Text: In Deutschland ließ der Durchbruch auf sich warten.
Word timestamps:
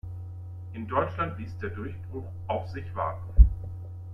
In 0.73 0.87
Deutschland 0.87 1.37
ließ 1.37 1.59
der 1.59 1.69
Durchbruch 1.69 2.25
auf 2.47 2.67
sich 2.71 2.85
warten. 2.95 3.47